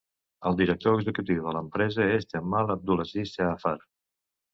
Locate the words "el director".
0.51-0.95